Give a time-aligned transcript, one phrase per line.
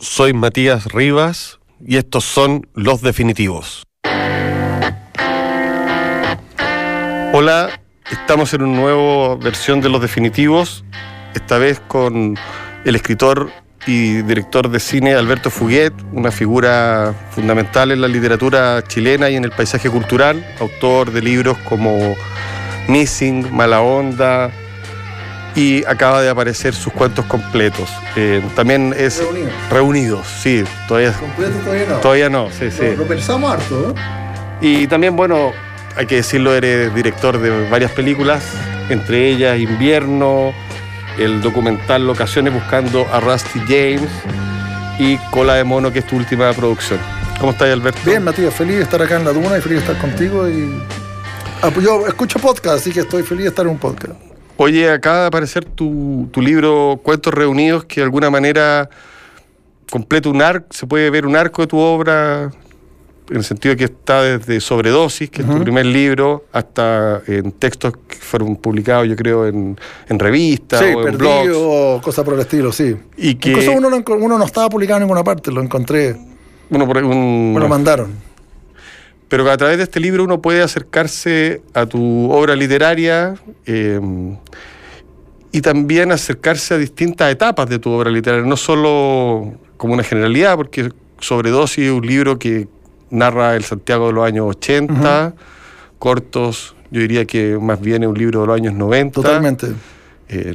[0.00, 3.84] soy Matías Rivas y estos son Los Definitivos.
[7.32, 7.68] Hola,
[8.10, 10.84] estamos en una nueva versión de Los Definitivos,
[11.34, 12.36] esta vez con
[12.84, 13.52] el escritor
[13.86, 19.44] y director de cine Alberto Fuguet, una figura fundamental en la literatura chilena y en
[19.44, 22.16] el paisaje cultural, autor de libros como
[22.88, 24.50] Missing, Mala Onda,
[25.54, 27.88] y acaba de aparecer sus cuentos completos.
[28.16, 29.22] Eh, también es
[29.70, 30.26] reunidos.
[30.26, 31.96] sí, todavía, Completos todavía no.
[31.96, 32.96] todavía no, sí, sí.
[32.96, 33.94] Lo, pensamos harto, ¿eh?
[34.60, 35.52] Y también, bueno,
[35.96, 38.42] hay que decirlo, eres director de varias películas,
[38.90, 40.52] entre ellas Invierno,
[41.18, 44.10] el documental Locaciones buscando a Rusty James
[44.98, 47.00] y Cola de Mono, que es tu última producción.
[47.38, 47.98] ¿Cómo estás, Alberto?
[48.04, 50.46] Bien, Matías, feliz de estar acá en la Duna y feliz de estar contigo.
[50.46, 50.78] Y...
[51.62, 54.29] Ah, pues yo escucho podcast, así que estoy feliz de estar en un podcast.
[54.62, 58.90] Oye, acaba de aparecer tu, tu libro Cuentos Reunidos, que de alguna manera
[59.90, 62.50] completa un arco, se puede ver un arco de tu obra,
[63.30, 67.52] en el sentido de que está desde Sobredosis, que es tu primer libro, hasta en
[67.52, 69.78] textos que fueron publicados, yo creo, en,
[70.10, 72.02] en revistas Sí, o en blogs.
[72.04, 72.94] cosas por el estilo, sí.
[73.16, 76.14] Y que Incluso uno, no uno no estaba publicado en ninguna parte, lo encontré,
[76.68, 78.12] uno por- un- me lo mandaron.
[79.30, 84.00] Pero que a través de este libro uno puede acercarse a tu obra literaria eh,
[85.52, 90.56] y también acercarse a distintas etapas de tu obra literaria, no solo como una generalidad,
[90.56, 92.66] porque Sobredosis es un libro que
[93.10, 95.34] narra el Santiago de los años 80,
[96.00, 99.14] cortos, yo diría que más bien es un libro de los años 90.
[99.14, 99.68] Totalmente.
[100.28, 100.54] eh,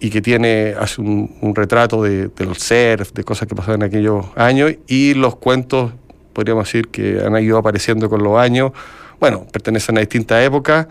[0.00, 3.88] y que tiene, hace un, un retrato de, del surf, de cosas que pasaban en
[3.88, 5.92] aquellos años, y los cuentos,
[6.34, 8.72] podríamos decir, que han ido apareciendo con los años,
[9.20, 10.86] bueno, pertenecen a distintas épocas,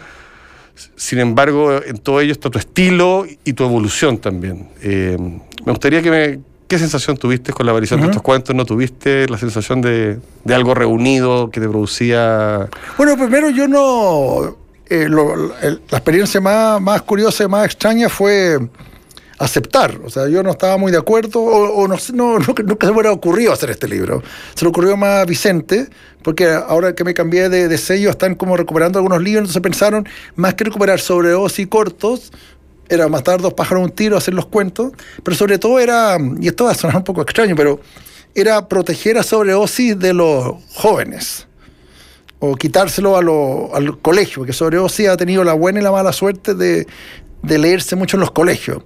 [0.95, 4.69] sin embargo, en todo ello está tu estilo y tu evolución también.
[4.81, 6.39] Eh, me gustaría que me...
[6.67, 8.55] ¿Qué sensación tuviste con la aparición de estos cuentos?
[8.55, 12.67] ¿No tuviste la sensación de, de algo reunido que te producía...
[12.97, 14.55] Bueno, primero yo no.
[14.89, 18.57] eh, lo- la experiencia más, más curiosa y más extraña fue
[19.43, 19.99] aceptar.
[20.05, 22.91] O sea, yo no estaba muy de acuerdo, o, o no, no, nunca, se me
[22.93, 24.21] hubiera ocurrido hacer este libro.
[24.55, 25.87] Se le ocurrió más a Vicente,
[26.23, 30.53] porque ahora que me cambié de, sello, están como recuperando algunos libros, entonces pensaron, más
[30.53, 32.31] que recuperar sobredosis cortos,
[32.89, 34.91] era matar dos pájaros un tiro, hacer los cuentos,
[35.23, 37.79] pero sobre todo era, y esto va a sonar un poco extraño, pero
[38.35, 41.47] era proteger a sobredosis de los jóvenes
[42.39, 46.11] o quitárselo a lo- al colegio, porque Sobredosis ha tenido la buena y la mala
[46.11, 46.85] suerte de,
[47.41, 48.83] de leerse mucho en los colegios.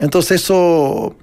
[0.00, 1.14] Entonces eso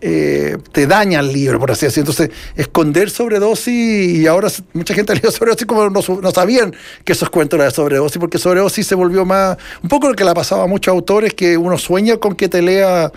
[0.00, 2.10] eh, te daña el libro, por así decirlo.
[2.10, 7.30] Entonces, esconder sobredosis, y ahora mucha gente ha leído sobredosis como no, sabían que esos
[7.30, 10.64] cuentos eran de sobredosis, porque sobredosis se volvió más, un poco lo que le pasaba
[10.64, 13.10] a muchos autores, que uno sueña con que te lea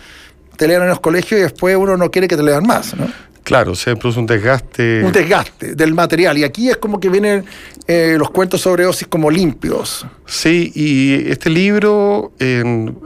[0.56, 3.10] te lean en los colegios y después uno no quiere que te lean más, ¿no?
[3.44, 5.04] Claro, se produce un desgaste...
[5.06, 6.38] un desgaste del material.
[6.38, 7.46] Y aquí es como que vienen
[7.90, 10.06] eh, los cuentos sobre Osis como limpios.
[10.28, 12.64] Sí, y este libro eh,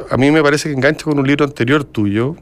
[0.09, 2.35] a mí me parece que engancha con un libro anterior tuyo,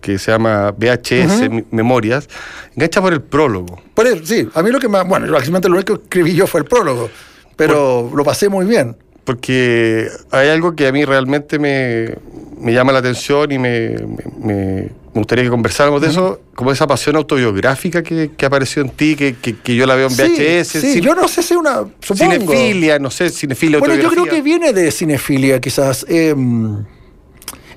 [0.00, 2.28] que se llama VHS Memorias,
[2.76, 3.82] engancha por el prólogo.
[3.92, 5.06] Por eso, sí, a mí lo que más.
[5.06, 7.10] Bueno, básicamente lo único que escribí yo fue el prólogo,
[7.56, 8.96] pero lo pasé muy bien.
[9.24, 12.14] Porque hay algo que a mí realmente me,
[12.58, 16.70] me llama la atención y me, me- me- me gustaría que conversáramos de eso, como
[16.70, 20.14] esa pasión autobiográfica que, que apareció en ti, que, que- que yo la veo en
[20.16, 20.68] VHS.
[20.68, 21.84] Sí, sí, yo no sé si una.
[22.00, 22.32] Supongo.
[22.32, 26.06] cinefilia, no sé, cinefilia, Bueno, yo creo que viene de cinefilia, quizás.
[26.08, 26.34] Eh,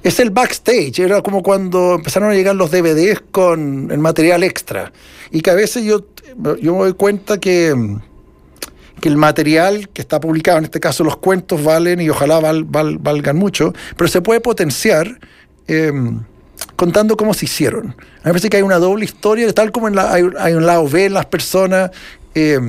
[0.04, 4.92] es el backstage, era como cuando empezaron a llegar los DVDs con el material extra.
[5.32, 6.06] Y que a veces yo,
[6.62, 7.74] yo me doy cuenta que,
[9.00, 12.66] que el material que está publicado, en este caso los cuentos, valen y ojalá val-
[12.66, 15.20] val- valgan mucho, pero se puede potenciar.
[15.68, 15.92] eh,
[16.76, 17.88] contando cómo se hicieron.
[17.88, 20.66] A mí me parece que hay una doble historia, tal como en la- hay, un
[20.66, 21.92] lado B en las personas,
[22.36, 22.60] eh,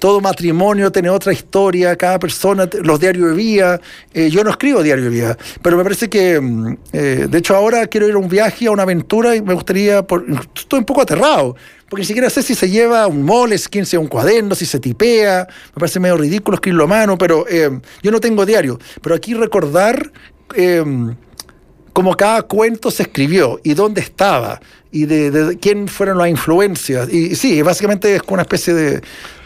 [0.00, 3.80] todo matrimonio tiene otra historia, cada persona, los diarios de vida,
[4.12, 7.54] eh, yo no escribo diario de vida, pero me parece que, mm, eh, de hecho
[7.54, 10.04] ahora quiero ir a un viaje, a una aventura y me gustaría,
[10.56, 11.54] estoy un poco aterrado,
[11.88, 15.46] porque ni siquiera sé si se lleva un moleskin, si un cuaderno, si se tipea,
[15.74, 17.70] me parece medio ridículo escribirlo a mano, pero eh,
[18.02, 20.10] yo no tengo diario, pero aquí recordar...
[21.92, 24.60] como cada cuento se escribió y dónde estaba
[24.90, 27.12] y de, de quién fueron las influencias.
[27.12, 29.00] Y, sí, básicamente es como una especie de,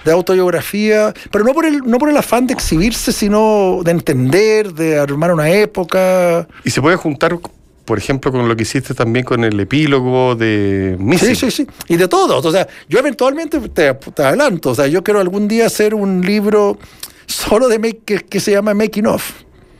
[0.04, 4.72] de autobiografía, pero no por, el, no por el afán de exhibirse, sino de entender,
[4.74, 6.46] de armar una época.
[6.64, 7.38] Y se puede juntar,
[7.84, 11.36] por ejemplo, con lo que hiciste también con el epílogo de Missing.
[11.36, 11.66] Sí, sí, sí.
[11.88, 12.38] Y de todo.
[12.38, 14.70] O sea, yo eventualmente te, te adelanto.
[14.70, 16.78] O sea, yo quiero algún día hacer un libro
[17.26, 19.30] solo de make- que, que se llama Making Of.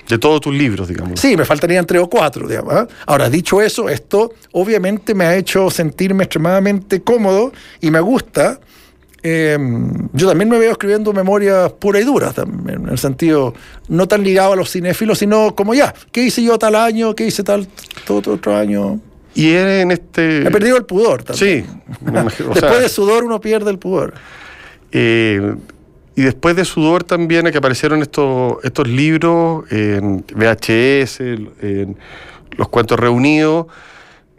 [0.09, 1.19] De todos tus libros, digamos.
[1.19, 2.73] Sí, me faltarían tres o cuatro, digamos.
[2.75, 2.87] ¿ah?
[3.07, 8.61] Ahora, dicho eso, esto obviamente me ha hecho sentirme extremadamente cómodo y me gusta.
[9.23, 9.59] Eh,
[10.13, 13.55] yo también me veo escribiendo memorias puras y duras, también, en el sentido
[13.89, 17.15] no tan ligado a los cinéfilos, sino como ya, ¿qué hice yo tal año?
[17.17, 17.67] ¿Qué hice tal
[18.07, 19.01] todo otro año?
[19.35, 20.47] Y en este...
[20.47, 21.67] He perdido el pudor también.
[21.67, 22.05] Sí.
[22.05, 24.15] me imagino, o Después sea, de sudor uno pierde el pudor.
[24.93, 25.57] eh,
[26.17, 31.97] y después de Sudor también que aparecieron estos, estos libros en VHS, en
[32.57, 33.67] Los Cuentos Reunidos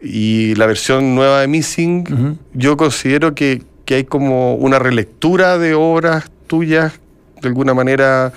[0.02, 5.74] y la versión nueva de Missing, yo considero que, que hay como una relectura de
[5.76, 6.94] obras tuyas,
[7.42, 8.34] de alguna manera,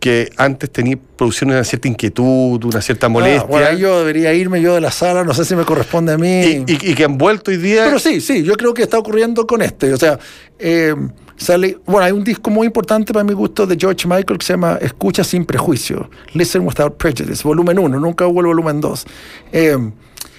[0.00, 3.42] que antes tenía producción una cierta inquietud, una cierta molestia.
[3.42, 6.12] Ah, bueno, ahí yo debería irme yo de la sala, no sé si me corresponde
[6.12, 6.42] a mí.
[6.42, 7.84] y, y- y que han vuelto hoy día...
[7.86, 9.92] Pero sí, sí, yo creo que está ocurriendo con este.
[9.92, 10.18] O sea,
[10.58, 10.94] eh,
[11.36, 11.78] sale.
[11.86, 14.78] Bueno, hay un disco muy importante para mi gusto de George Michael que se llama
[14.80, 19.06] Escucha sin prejuicio, Listen Without Prejudice, volumen 1, nunca hubo el volumen 2.
[19.52, 19.76] Eh,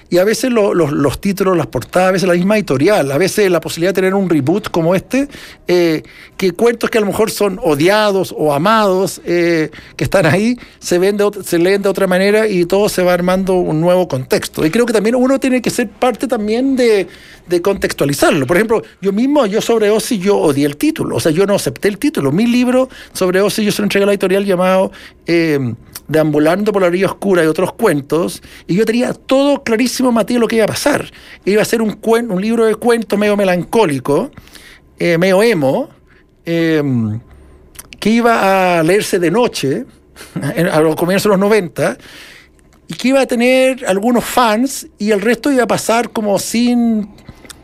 [0.09, 3.17] y a veces lo- los- los títulos, las portadas, a veces la misma editorial, a
[3.17, 5.27] veces la posibilidad de tener un reboot como este,
[5.67, 6.03] eh,
[6.37, 10.97] que cuentos que a lo mejor son odiados o amados, eh, que están ahí, se,
[10.99, 14.65] ven de se leen de otra manera y todo se va armando un nuevo contexto.
[14.65, 17.07] Y creo que también uno tiene que ser parte también de,
[17.47, 18.45] de contextualizarlo.
[18.47, 21.55] Por ejemplo, yo mismo, yo sobre Ozzy, yo odié el título, o sea, yo no
[21.55, 22.31] acepté el título.
[22.31, 24.91] Mi libro sobre Ozzy yo se lo entregué a la editorial llamado...
[25.25, 25.59] eh,
[26.07, 30.47] Deambulando por la orilla oscura y otros cuentos, y yo tenía todo clarísimo, Matías, lo
[30.47, 31.11] que iba a pasar.
[31.43, 34.31] Iba a ser un, cuen- un libro de cuentos medio melancólico,
[34.99, 35.89] eh, medio emo,
[36.45, 36.81] eh,
[37.99, 39.85] que iba a leerse de noche,
[40.71, 41.97] a los comienzos de los 90,
[42.87, 47.09] y que iba a tener algunos fans, y el resto iba a pasar como sin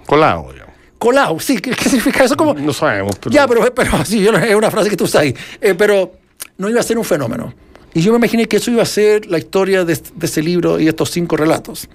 [0.06, 0.76] Colado, digamos.
[1.00, 1.40] colado.
[1.40, 2.36] Sí, ¿qué, significa eso?
[2.36, 3.32] Como, No sabemos, pero...
[3.34, 5.34] ya, pero, pero sí, yo es una frase que tú ahí.
[5.62, 6.12] Eh, pero
[6.58, 7.54] no iba a ser un fenómeno.
[7.94, 10.80] Y yo me imaginé que eso iba a ser la historia de, de ese libro
[10.80, 11.88] y estos cinco relatos.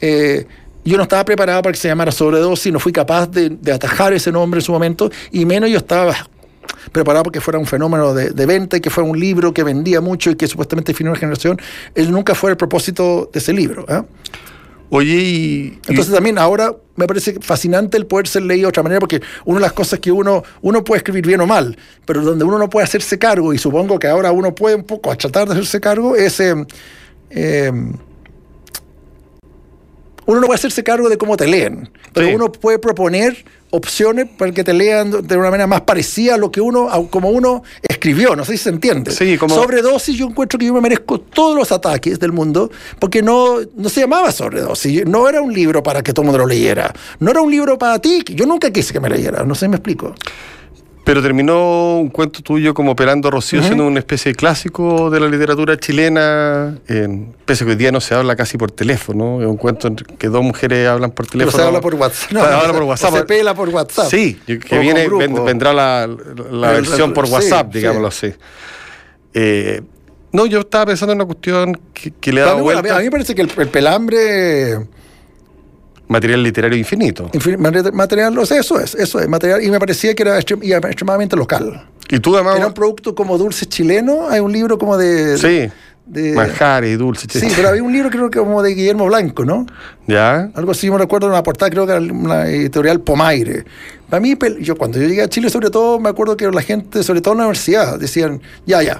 [0.00, 0.46] Eh,
[0.86, 4.30] yo no estaba preparado para que se llamara Sobredosis, no fui capaz de, atajar ese
[4.30, 6.14] nombre en su momento, y menos yo estaba
[6.92, 10.30] preparado porque fuera un fenómeno de, venta y que fuera un libro que vendía mucho
[10.30, 11.60] y que supuestamente definió una generación.
[11.94, 13.84] Él nunca fue el propósito de ese libro.
[13.88, 14.02] ¿eh?
[14.90, 15.78] Oye, y...
[15.88, 19.58] Entonces también ahora me parece fascinante el poder ser leído de otra manera, porque una
[19.58, 22.70] de las cosas que uno, uno puede escribir bien o mal, pero donde uno no
[22.70, 26.14] puede hacerse cargo, y supongo que ahora uno puede un poco tratar de hacerse cargo,
[26.16, 26.38] es...
[26.40, 26.54] eh,
[27.30, 27.72] eh,
[30.28, 32.34] uno no puede hacerse cargo de cómo te leen, pero Sí.
[32.34, 36.50] uno puede proponer opciones para que te lean de una manera más parecida a lo
[36.50, 39.10] que uno, a como uno escribió, no sé si se entiende.
[39.10, 43.22] Sí, como- Sobredosis yo encuentro que yo me merezco todos los ataques del mundo, porque
[43.22, 46.46] no, no se llamaba Sobredosis, no era un libro para que todo el mundo lo
[46.46, 49.66] leyera, no era un libro para ti, yo nunca quise que me leyera, no sé
[49.66, 50.14] si me explico.
[51.06, 55.28] Pero terminó un cuento tuyo como Operando Rocío siendo una especie de clásico de la
[55.28, 59.46] literatura chilena, en, pese a que hoy día no se habla casi por teléfono, es
[59.46, 61.62] un cuento en que dos mujeres hablan por Pero teléfono.
[61.62, 62.30] se habla por WhatsApp.
[62.32, 63.14] Se habla por o WhatsApp.
[63.14, 64.10] se pela por WhatsApp.
[64.10, 66.08] Sí, que viene, ven- vendrá la,
[66.50, 67.78] la versión por WhatsApp, sí.
[67.78, 68.32] digámoslo así.
[69.32, 69.82] Eh,
[70.32, 72.82] no, yo estaba pensando en una cuestión que, que le A da mí, bueno, a
[72.82, 72.96] mí- vuelta.
[72.96, 74.86] a mí me parece que el, el pelambre
[76.08, 77.28] Material literario infinito.
[77.32, 80.62] infin- material, o sea, eso es, eso es material, y me parecía que era extrem-
[80.88, 81.84] extremadamente local.
[82.08, 82.56] Y tú además.
[82.58, 85.36] Era un producto como dulce chileno, hay un libro como de...
[85.36, 85.68] Sí.
[86.06, 87.32] de- Manjares y dulces.
[87.32, 89.66] Sí, pero había un libro creo que como de Guillermo Blanco, ¿no?
[90.06, 90.50] ¿Ya?
[90.54, 93.64] Algo así, me recuerdo en una portada, creo que era una editorial Pomaire.
[94.08, 97.02] Para mí, yo cuando yo llegué a Chile, sobre todo, me acuerdo que la gente,
[97.02, 98.98] sobre todo en la universidad, decían, ya, ya,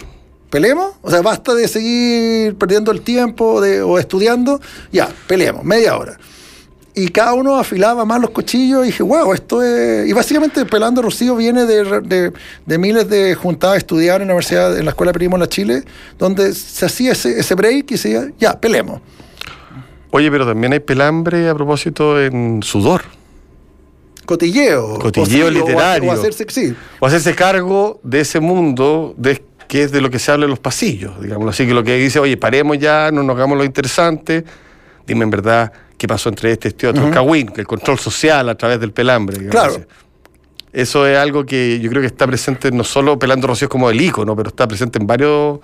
[0.51, 0.95] ¿pelemos?
[1.03, 4.61] O sea, basta de seguir perdiendo el tiempo de, o estudiando,
[4.91, 6.19] ya, peleemos, media hora.
[6.99, 10.09] Y cada uno afilaba más los cuchillos y dije, wow, esto es...
[10.09, 12.33] Y básicamente Pelando Rocío viene de, de-
[12.65, 15.49] de miles de juntadas a estudiar en la universidad, en la Escuela Primo en la
[15.49, 15.83] Chile,
[16.19, 19.03] donde se hacía ese, ese break y se decía, ya, pelemos.
[20.11, 23.03] Oye, pero también hay pelambre a propósito en sudor.
[24.25, 24.99] Cotilleo.
[24.99, 26.11] Cotilleo o literario.
[26.11, 26.75] O, hacerse, sí.
[26.99, 30.51] O hacerse cargo de ese mundo de, que es de lo que se habla en
[30.51, 31.49] los pasillos, digamos.
[31.51, 34.45] Así que lo que dice, oye, paremos ya, no nos hagamos lo interesante,
[35.07, 35.73] dime en verdad
[36.07, 37.11] qué pasó entre este y este otro.
[37.11, 39.49] Cagüín, que el control social a través del pelambre.
[39.49, 39.85] Claro.
[40.73, 44.01] Eso es algo que yo creo que está presente no solo Pelando Rocío como el
[44.01, 45.59] icono, pero está presente en varios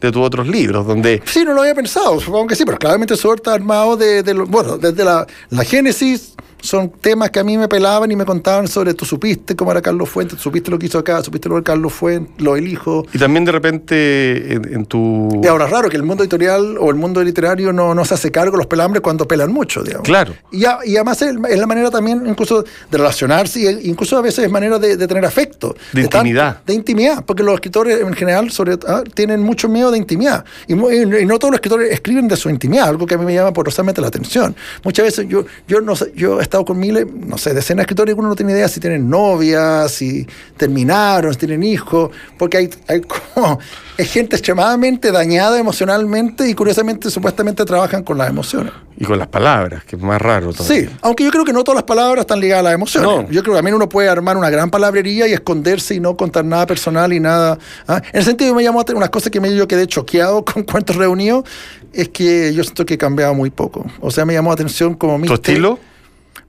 [0.00, 3.14] de tus otros libros, donde Sí, no lo había pensado, supongo que sí, pero claramente
[3.14, 7.56] eso está armado de, de bueno, desde la, la génesis son temas que a mí
[7.56, 10.78] me pelaban y me contaban sobre tú supiste cómo era Carlos Fuentes, tú supiste lo
[10.78, 13.06] que hizo acá, supiste lo de Carlos Fuentes, lo del hijo.
[13.12, 15.40] Y también de repente en, en tu...
[15.42, 18.14] Y ahora es raro que el mundo editorial o el mundo literario no, no se
[18.14, 20.04] hace cargo de los pelambres cuando pelan mucho, digamos.
[20.04, 20.34] Claro.
[20.50, 24.20] Y, a- y además es, es la manera también incluso de relacionarse, y incluso a
[24.22, 25.74] veces es manera de, de tener afecto.
[25.92, 26.62] De intimidad.
[26.66, 30.44] de intimidad, porque los escritores en general sobre, ah, tienen mucho miedo de intimidad.
[30.66, 33.24] Y, mu- y no todos los escritores escriben de su intimidad, algo que a mí
[33.24, 34.54] me llama poderosamente la atención.
[34.84, 38.14] Muchas veces yo, yo, no sé, yo estado con miles, no sé, decenas de escritores
[38.14, 40.26] y uno no tiene idea si tienen novias, si
[40.56, 43.58] terminaron, si tienen hijos, porque hay, hay como,
[43.96, 48.72] es gente extremadamente dañada emocionalmente y curiosamente supuestamente trabajan con las emociones.
[49.00, 50.88] Y con las palabras, que es más raro todavía.
[50.88, 53.08] Sí, aunque yo creo que no todas las palabras están ligadas a las emociones.
[53.08, 53.30] No.
[53.30, 56.44] Yo creo que también uno puede armar una gran palabrería y esconderse y no contar
[56.44, 57.58] nada personal y nada.
[57.86, 58.02] ¿ah?
[58.12, 60.64] En el sentido, me llamó a tener unas cosas que me, yo quedé choqueado con
[60.64, 61.44] cuentos reunidos,
[61.92, 63.86] es que yo siento que he cambiado muy poco.
[64.00, 65.78] O sea, me llamó la atención como mi ¿Tu estilo?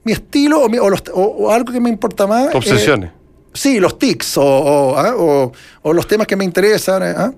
[0.04, 2.50] Mi estilo o, mi- o los- o- o algo que me importa más.
[2.50, 3.10] ¿Tu obsesiones?
[3.10, 3.14] eh,
[3.52, 5.14] sí, los tics o, o, ¿ah?
[5.16, 5.52] o-
[5.82, 7.02] o los temas que me interesan.
[7.02, 7.32] eh, ¿ah?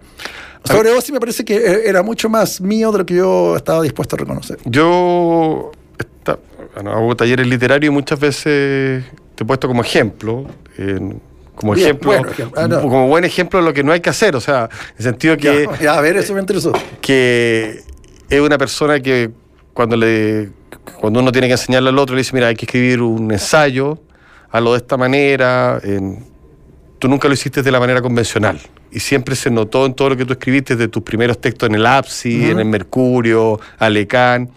[0.64, 3.83] Sobre sí me parece que eh, era mucho más mío de lo que yo estaba
[3.83, 4.59] dispuesto a reconocer.
[4.64, 5.73] Yo
[6.75, 9.04] bueno, hago talleres literarios y muchas veces
[9.35, 10.47] te he puesto como ejemplo,
[11.57, 12.28] como Bien, ejemplo, bueno.
[12.57, 12.81] Ah, no.
[12.81, 15.37] como buen ejemplo de lo que no hay que hacer, o sea, en el sentido
[15.37, 16.73] que, Ya, ya, a ver, eso me interesó.
[17.02, 17.83] que
[18.31, 19.31] es una persona que
[19.75, 20.50] cuando le
[21.00, 23.99] cuando uno tiene que enseñarle al otro le dice, mira, hay que escribir un ensayo,
[24.50, 25.81] hazlo de esta manera,
[26.99, 28.61] tú nunca lo hiciste de la manera convencional.
[28.91, 31.75] Y siempre se notó en todo lo que tú escribiste, de tus primeros textos en
[31.75, 34.50] el Apsi, en el Mercurio, Alecán,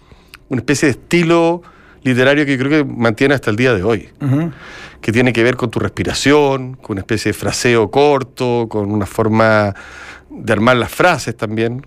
[0.48, 1.62] una especie de estilo
[2.02, 4.10] literario que yo creo que mantiene hasta el día de hoy,
[5.00, 9.06] que tiene que ver con tu respiración, con una especie de fraseo corto, con una
[9.06, 9.74] forma
[10.30, 11.84] de armar las frases también.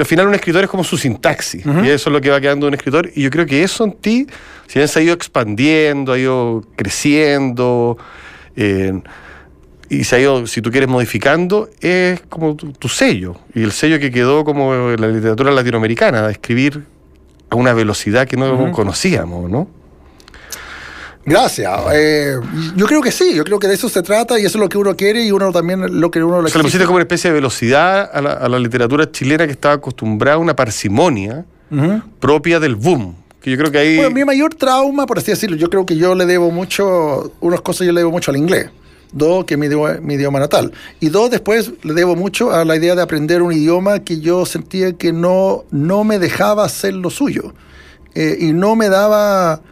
[0.00, 2.64] Al final un escritor es como su sintaxis, y eso es lo que va quedando
[2.64, 4.26] de un escritor, y yo creo que eso en ti,
[4.66, 7.98] si bien se ha ido expandiendo, ha ido creciendo,
[8.56, 8.98] eh,
[9.90, 13.36] y se ha ido, si tú quieres, modificando, es como tu, tu sello.
[13.54, 16.84] Y el sello que quedó como en la literatura latinoamericana, de escribir
[17.50, 19.68] a una velocidad que no conocíamos, ¿no?
[21.24, 21.70] Gracias.
[21.92, 22.36] Eh,
[22.76, 24.68] yo creo que sí, yo creo que de eso se trata y eso es lo
[24.68, 26.96] que uno quiere y uno también lo que uno le O sea, le pusiste como
[26.96, 30.56] una especie de velocidad a la, a la literatura chilena que estaba acostumbrada a una
[30.56, 31.44] parsimonia
[32.18, 33.14] propia del boom.
[33.40, 33.96] Que yo creo que ahí.
[33.96, 37.60] Bueno, mi mayor trauma, por así decirlo, yo creo que yo le debo mucho, unas
[37.60, 38.70] cosas yo le debo mucho al inglés.
[39.12, 40.72] Dos, que es mi idioma, mi idioma natal.
[41.00, 44.46] Y dos, después le debo mucho a la idea de aprender un idioma que yo
[44.46, 47.54] sentía que no, no me dejaba hacer lo suyo.
[48.14, 49.62] Eh, y no me daba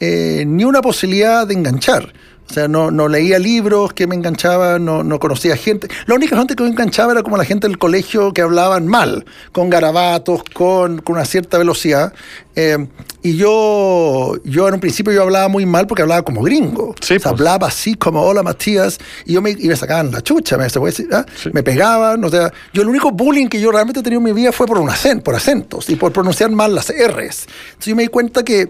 [0.00, 2.12] eh, ni una posibilidad de enganchar.
[2.50, 5.86] O sea, no, no leía libros que me enganchaban, no, no conocía gente.
[6.06, 9.24] La única gente que me enganchaba era como la gente del colegio que hablaban mal,
[9.52, 12.12] con garabatos, con, con una cierta velocidad.
[12.56, 12.88] Eh,
[13.22, 16.96] y yo, yo en un principio yo hablaba muy mal porque hablaba como gringo.
[17.00, 17.40] Sí, O sea, pues.
[17.40, 20.80] hablaba así como hola Matías y yo me, y me sacaban la chucha, me, se
[20.80, 21.24] puede decir, ¿ah?
[21.40, 21.50] Sí.
[21.52, 24.32] me pegaban, o sea, yo el único bullying que yo realmente he tenido en mi
[24.32, 27.46] vida fue por un acento, por acentos y por pronunciar mal las R's.
[27.46, 28.68] Entonces yo me di cuenta que,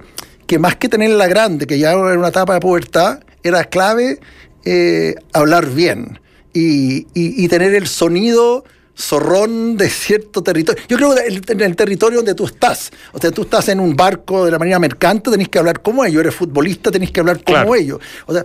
[0.50, 4.18] que más que tenerla grande, que ya era una etapa de pubertad, era clave
[4.64, 6.18] eh, hablar bien
[6.52, 8.64] y, y- y tener el sonido
[8.98, 10.82] zorrón de cierto territorio.
[10.88, 13.94] Yo creo que en el territorio donde tú estás, o sea, tú estás en un
[13.94, 17.36] barco de la manera mercante, tenés que hablar como ellos, eres futbolista, tenés que hablar
[17.44, 17.74] como Claro.
[17.76, 18.00] ellos.
[18.26, 18.44] O sea,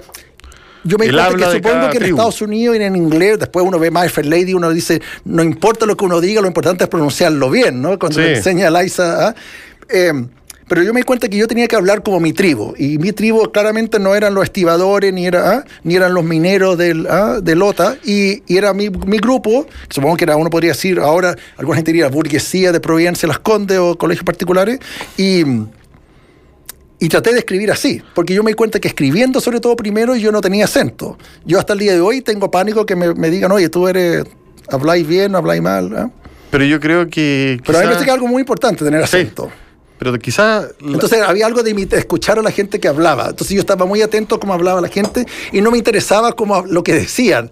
[0.84, 2.18] yo me cuenta que supongo que en tribu.
[2.18, 5.88] Estados Unidos y en inglés, después uno ve My Fair Lady, uno dice, no importa
[5.88, 7.98] lo que uno diga, lo importante es pronunciarlo bien, ¿no?
[7.98, 8.22] Cuando Sí.
[8.26, 9.30] le enseña a Liza.
[9.30, 9.36] ¿ah?
[9.90, 10.14] Eh,
[10.68, 12.74] pero yo me di cuenta que yo tenía que hablar como mi tribu.
[12.78, 15.66] Y mi tribu claramente no eran los estibadores, ni, era, ¿ah?
[15.84, 17.40] ni eran los mineros del, ¿ah?
[17.42, 17.98] de Lota.
[18.04, 21.92] Y, y era mi, mi grupo, supongo que era, uno podría decir, ahora alguna gente
[21.92, 24.80] diría burguesía de Providencia, Las Condes o colegios particulares.
[25.18, 25.44] Y,
[26.98, 30.16] y traté de escribir así, porque yo me di cuenta que escribiendo sobre todo primero
[30.16, 31.18] yo no tenía acento.
[31.46, 34.24] Yo hasta el día de hoy tengo pánico que me, me digan, oye, tú eres,
[34.70, 35.96] habláis bien, habláis mal.
[35.96, 36.10] ¿ah?
[36.50, 37.60] Pero yo creo que.
[37.66, 39.28] Pero a mí me parece que es algo muy importante tener Sí.
[39.98, 40.74] Pero quizás.
[40.82, 43.30] Entonces había algo de escuchar a la gente que hablaba.
[43.30, 46.66] Entonces yo estaba muy atento a cómo hablaba la gente y no me interesaba cómo,
[46.68, 47.52] lo que decían.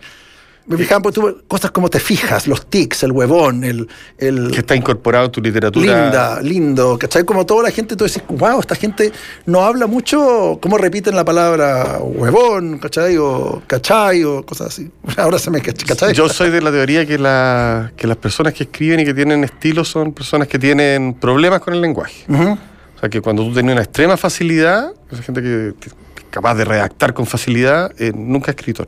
[0.66, 3.88] Me fijaban por tú- cosas como te fijas, los tics, el huevón, el...
[4.18, 6.04] el que está incorporado en tu literatura.
[6.04, 7.26] linda, lindo, ¿cachai?
[7.26, 9.12] Como toda la gente, tú decís, wow, esta gente
[9.46, 13.18] no habla mucho, cómo repiten la palabra huevón, ¿cachai?
[13.18, 14.90] O cachai, o cosas así.
[15.18, 16.14] Ahora se me cach- cachai.
[16.14, 19.44] Yo soy de la teoría que, la- que las personas que escriben y que tienen
[19.44, 22.24] estilo son personas que tienen problemas con el lenguaje.
[22.30, 25.96] O sea, que cuando tú tienes una extrema facilidad, esa gente que, que es
[26.30, 28.88] capaz de redactar con facilidad, eh, nunca es escritor.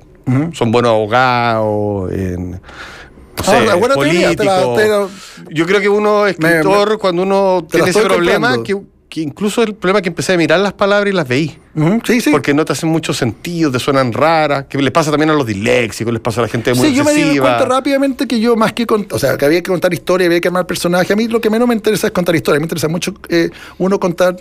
[0.54, 5.08] Son buenos abogados, en, no sé, Ah, buena teoría, te la- te la-
[5.52, 10.00] Yo creo que uno Me- escritor cuando uno tiene ese problema que, incluso el problema
[10.00, 11.58] es que empecé a mirar las palabras y las veí.
[12.06, 12.32] Sí, sí.
[12.32, 15.46] Porque no te hacen mucho sentido, te suenan raras, que les pasa también a los
[15.46, 17.46] disléxicos, les pasa a la gente muy Sí, yo me di obsesiva.
[17.58, 20.42] cuenta rápidamente que yo más que cont- o sea, que había que contar historia, había
[20.42, 21.14] que armar personaje.
[21.14, 24.00] A mí lo que menos me interesa es contar historia, me interesa mucho eh, uno
[24.00, 24.36] contar,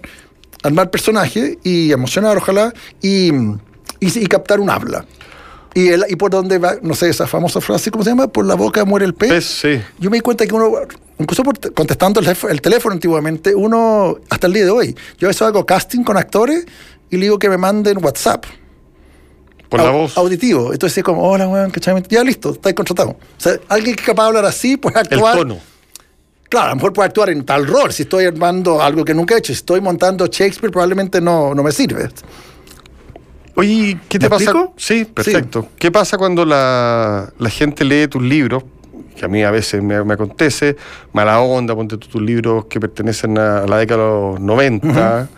[0.62, 2.72] armar personaje y emocionar, ojalá,
[3.02, 3.58] y, y,
[4.00, 5.04] y captar un habla.
[5.74, 8.28] Y, el, y por donde va, no sé, esa famosa frase, ¿cómo se llama?
[8.28, 9.30] Por la boca muere el pez.
[9.30, 9.80] Pez, sí.
[9.98, 10.70] Yo me di cuenta que uno,
[11.18, 14.96] incluso por te- contestando el, teléfono- el teléfono antiguamente, uno, hasta el día de hoy,
[15.18, 16.64] yo a veces hago casting con actores
[17.10, 18.44] y le digo que me manden WhatsApp
[19.68, 20.16] Por la voz.
[20.16, 20.72] auditivo.
[20.72, 21.72] Entonces es como, hola, weón.
[22.08, 23.10] Ya listo, estáis contratado.
[23.10, 25.36] O sea, alguien que es capaz de hablar así puede El actuar.
[25.38, 25.58] tono.
[26.48, 27.92] Claro, a lo mejor puede actuar en tal rol.
[27.92, 31.64] Si estoy armando algo que nunca he hecho, si estoy montando Shakespeare, probablemente no, no
[31.64, 32.08] me sirve.
[33.56, 34.44] Oye, ¿qué te ¿Me pasa?
[34.44, 34.74] explico?
[34.76, 35.68] Sí, perfecto.
[35.78, 38.64] ¿Qué pasa cuando la, la gente lee tus libros?
[39.16, 40.76] Que a mí a veces me, me acontece,
[41.12, 45.28] mala onda, ponte tú tus libros que pertenecen a, a la década de los 90,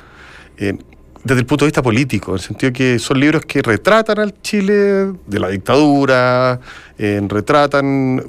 [0.56, 0.78] eh,
[1.22, 4.40] desde el punto de vista político, en el sentido que son libros que retratan al
[4.40, 6.58] Chile de la dictadura,
[6.96, 7.84] eh, retratan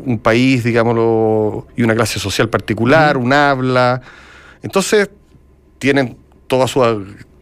[0.06, 4.02] un país, digámoslo, y una clase social particular, un habla.
[4.64, 5.10] Entonces,
[5.80, 6.18] tienen
[6.48, 6.84] todas sus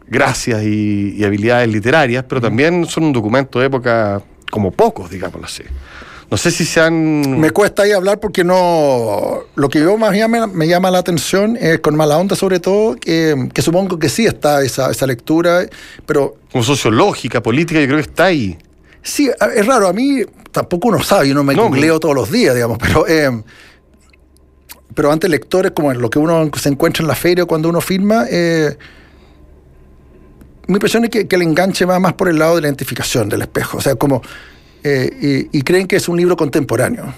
[0.08, 5.46] gracias y, y habilidades literarias, pero también son un documento de época como pocos, digámoslo
[5.46, 5.62] así.
[6.28, 7.38] No sé si se han...
[7.38, 9.44] Me cuesta ahí hablar porque no.
[9.54, 12.96] Lo que yo más llama, me llama la atención es con mala onda, sobre todo,
[12.96, 15.66] que, que supongo que sí está esa, esa lectura,
[16.04, 18.58] pero como sociológica, política, yo creo que está ahí.
[19.02, 19.86] Sí, es raro.
[19.86, 23.06] A mí tampoco uno sabe, yo no me No, googleo todos los días, digamos, pero,
[23.06, 23.30] eh,
[24.96, 28.24] pero antes lectores, como lo que uno se encuentra en la feria cuando uno firma,
[28.28, 28.76] eh,
[30.66, 33.42] mi impresión es que, el enganche va más por el lado de la identificación del
[33.42, 33.78] espejo.
[33.78, 34.22] O sea, como.
[34.82, 37.12] eh, y creen que es un libro contemporáneo.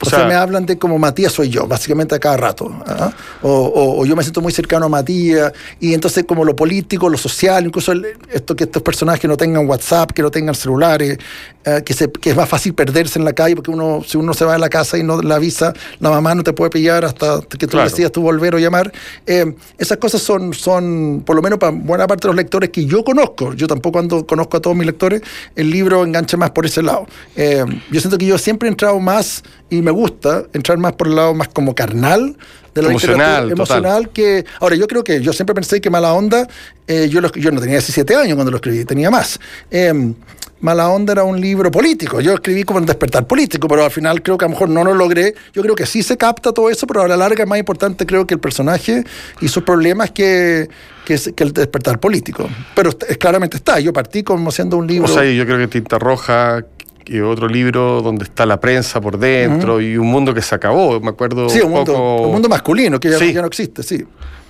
[0.00, 2.70] O, O sea, sea- me hablan de como Matías soy yo, básicamente a cada rato.
[2.86, 3.12] ¿ah?
[3.42, 7.08] O, o- o yo me siento muy cercano a Matías, y entonces como lo político,
[7.08, 11.18] lo social, incluso el- esto que estos personajes no tengan WhatsApp, que no tengan celulares,
[11.64, 14.32] eh, que, se, que es más fácil perderse en la calle, porque uno si uno
[14.34, 17.04] se va de la casa y no la avisa, la mamá no te puede pillar
[17.04, 17.88] hasta que tú Claro.
[17.90, 18.92] decidas tú volver o llamar.
[19.26, 22.84] Eh, esas cosas son, son, por lo menos para buena parte de los lectores que
[22.86, 25.22] yo conozco, yo tampoco ando, conozco a todos mis lectores,
[25.56, 27.06] el libro engancha más por ese lado.
[27.36, 31.08] Eh, yo siento que yo siempre he entrado más, y me gusta, entrar más por
[31.08, 32.36] el lado más como carnal
[32.74, 33.50] de la Emocional, total.
[33.52, 36.46] emocional que ahora yo creo que yo siempre pensé que Mala Onda
[36.86, 39.38] eh, yo, lo- yo no tenía 17 años cuando lo escribí tenía más.
[39.70, 40.14] Eh,
[40.60, 44.22] Mala Onda era un libro político yo escribí como un despertar político pero al final
[44.22, 45.34] creo que a lo mejor no lo logré.
[45.52, 48.06] Yo creo que sí se capta todo eso pero a la larga es más importante
[48.06, 49.04] creo que el personaje
[49.40, 50.68] y sus problemas que,
[51.04, 52.48] que, el despertar político.
[52.74, 55.98] Pero claramente está yo partí como siendo un libro O sea, yo creo que Tinta
[55.98, 56.64] Roja,
[57.08, 61.00] que otro libro donde está la prensa por dentro y un mundo que se acabó,
[61.00, 62.22] me acuerdo sí, un mundo, poco...
[62.26, 63.32] un mundo masculino que ya, Sí.
[63.32, 64.04] ya no existe sí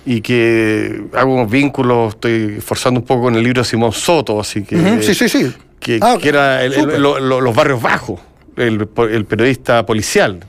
[0.05, 4.39] y que hago unos vínculos, estoy forzando un poco con el libro de Simón Soto,
[4.39, 4.75] así que...
[4.75, 8.19] Ujú, sí sí sí que, Ah, que era el- el- lo- lo- los barrios bajos,
[8.55, 10.39] el, el periodista policial.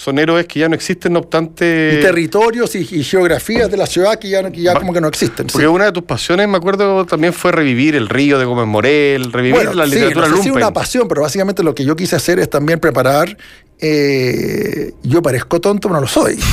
[0.00, 1.98] Son héroes que ya no existen, no obstante...
[1.98, 5.08] y territorios y, y geografías de la ciudad que ya, que ya como que no
[5.08, 5.46] existen.
[5.46, 5.52] sí.
[5.52, 9.30] Porque una de tus pasiones, me acuerdo, también fue revivir el río de Gómez Morel,
[9.30, 11.94] revivir Bueno, la sí, literatura no sé si una pasión, pero básicamente lo que yo
[11.96, 13.36] quise hacer es también preparar.
[13.78, 16.38] eh, yo parezco tonto, pero no lo soy.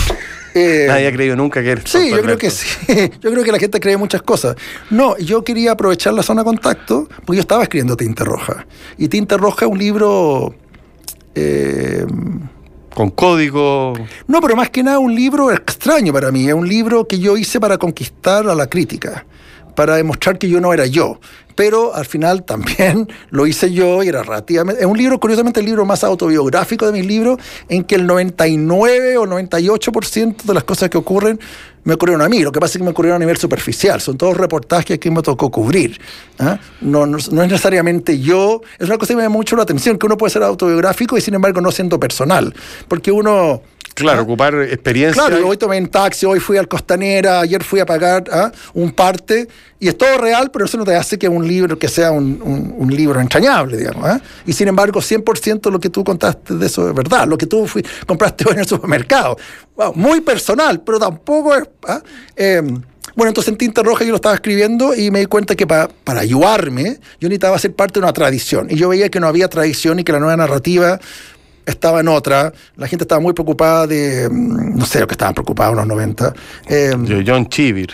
[0.54, 2.66] Eh, Nadie ha creído nunca que eres Sí, tonto, yo creo que sí.
[3.22, 4.56] Yo creo que la gente cree muchas cosas.
[4.90, 8.66] No, yo quería aprovechar la zona de contacto porque yo estaba escribiendo Tinta Roja.
[8.98, 10.56] Y Tinta Roja es un libro.
[11.36, 12.08] eh,
[12.98, 13.94] Con código...
[14.26, 16.48] no, pero más que nada un libro extraño para mí.
[16.48, 19.24] Es un libro que yo hice para conquistar a la crítica,
[19.76, 21.20] para demostrar que yo no era yo.
[21.54, 24.82] Pero al final también lo hice yo y era relativamente...
[24.82, 27.38] Es un libro, curiosamente, el libro más autobiográfico de mis libros,
[27.70, 31.40] en que el 99 o 98% de las cosas que ocurren
[31.88, 32.42] me ocurrieron a mí.
[32.42, 34.02] Lo que pasa es que me ocurrieron a nivel superficial.
[34.02, 35.98] Son todos reportajes que me tocó cubrir.
[36.38, 36.60] ¿ah?
[36.82, 38.62] No, no, no es necesariamente yo.
[38.78, 41.22] Es una cosa que me llama mucho la atención, que uno puede ser autobiográfico y
[41.22, 42.54] sin embargo no siendo personal.
[42.90, 43.62] Porque uno...
[43.94, 44.24] Claro, ¿ah?
[44.24, 45.26] ocupar experiencia...
[45.26, 48.52] Claro, hoy tomé en taxi, hoy fui al Costanera, ayer fui a pagar ¿ah?
[48.74, 49.48] un parte,
[49.80, 52.42] y es todo real, pero eso no te hace que un libro que sea un,
[52.78, 54.06] un- libro entrañable, digamos.
[54.06, 54.20] ¿ah?
[54.46, 57.68] Y sin embargo, 100% lo que tú contaste de eso es verdad, lo que tú
[58.08, 59.38] compraste hoy en el supermercado.
[59.94, 61.64] Muy personal, pero tampoco es...
[61.88, 62.02] ¿ah?
[62.36, 62.62] Eh,
[63.16, 65.90] bueno, entonces en Tinta Roja yo lo estaba escribiendo y me di cuenta que pa-
[66.04, 68.68] para ayudarme yo necesitaba ser parte de una tradición.
[68.70, 71.00] Y yo veía que no había tradición y que la nueva narrativa
[71.66, 72.52] estaba en otra.
[72.76, 75.88] La gente estaba muy preocupada de, mm, no sé lo que estaban preocupados en los
[75.88, 76.34] 90.
[76.68, 77.90] Eh, Yo, John Chivir.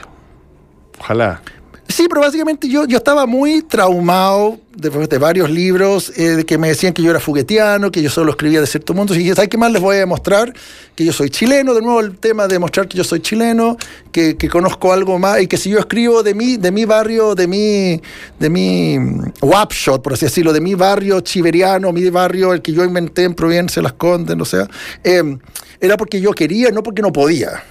[1.00, 1.42] Ojalá.
[1.88, 6.70] Sí, pero básicamente yo, yo estaba muy traumado de, de varios libros eh, que me
[6.70, 9.14] decían que yo era fuguetiano, que yo solo escribía de cierto mundo.
[9.14, 10.54] Y dije, ¿sabes qué más les voy a demostrar?
[10.96, 13.78] Que yo soy chileno, de nuevo el tema de demostrar que yo soy chileno,
[14.12, 17.36] que, que conozco algo más y que si yo escribo de mi, de mi barrio,
[17.36, 18.02] de mi,
[18.40, 22.72] de mi mm, wapshot, por así decirlo, de mi barrio chiveriano, mi barrio, el que
[22.72, 24.66] yo inventé en Providencia, Las Condes, no sé,
[25.04, 25.38] eh,
[25.80, 27.62] era porque yo quería, no porque no podía.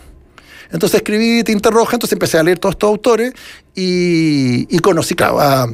[0.72, 3.32] Entonces escribí Tinta Roja, entonces empecé a leer todos estos autores
[3.74, 5.68] y, y conocí, claro, a,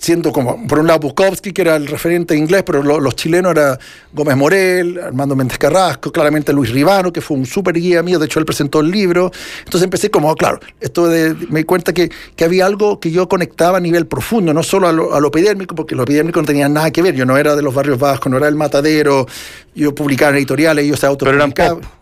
[0.00, 3.52] siendo como, por un lado, Bukowski, que era el referente inglés, pero lo, los chilenos
[3.52, 3.78] era
[4.12, 8.26] Gómez Morel, Armando Méndez Carrasco, claramente Luis Ribano, que fue un súper guía mío, de
[8.26, 9.30] hecho él presentó el libro.
[9.60, 13.28] Entonces empecé como, claro, esto de, me di cuenta que, que había algo que yo
[13.28, 16.46] conectaba a nivel profundo, no solo a lo, a lo epidérmico, porque lo epidérmico no
[16.46, 19.26] tenía nada que ver, yo no era de los barrios vascos, no era el matadero,
[19.74, 21.97] yo publicaba en editoriales, ellos se autopublicaban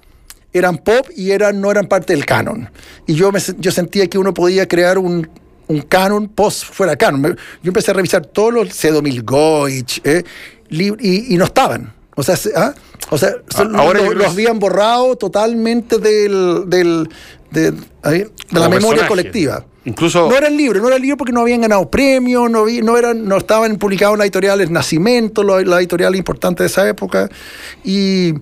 [0.58, 2.70] eran pop y eran, no eran parte del canon.
[3.06, 5.28] Y yo, me, yo sentía que uno podía crear un,
[5.68, 7.36] un canon post fuera canon.
[7.62, 10.22] Yo empecé a revisar todos los C2000 Goich eh,
[10.70, 11.92] y, y no estaban.
[12.16, 12.74] O sea, se- ¿ah?
[13.10, 17.08] o sea son- ahora los habían borrado totalmente del, del-
[17.50, 17.72] de,
[18.50, 19.64] la memoria colectiva.
[19.84, 22.96] Incluso- No eran libros, no eran libros porque no habían ganado premios, no, vi- no,
[22.98, 27.28] eran, no estaban publicados en las editoriales Nacimiento, la, la editorial importante de esa época.
[27.84, 28.32] Y